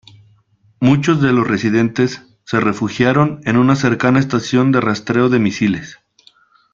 Muchos 0.79 1.21
de 1.21 1.31
los 1.31 1.47
residentes 1.47 2.23
se 2.43 2.59
refugiaron 2.59 3.39
en 3.45 3.55
una 3.55 3.75
cercana 3.75 4.19
estación 4.19 4.71
de 4.71 4.81
rastreo 4.81 5.29
de 5.29 5.37
misiles. 5.37 5.99